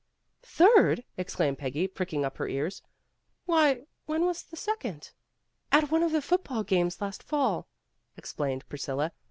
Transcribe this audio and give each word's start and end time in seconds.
''"Third?" 0.41 1.03
exclaimed 1.15 1.59
Peggy, 1.59 1.87
pricking 1.87 2.25
up 2.25 2.37
her 2.39 2.47
ears. 2.47 2.81
"Why, 3.45 3.85
when 4.07 4.25
was 4.25 4.41
the 4.41 4.57
second?" 4.57 5.11
"At 5.71 5.91
one 5.91 6.01
of 6.01 6.11
the 6.11 6.23
football 6.23 6.63
games 6.63 7.01
last 7.01 7.21
fall," 7.21 7.67
ex 8.17 8.33
plained 8.33 8.67
Priscilla. 8.67 9.11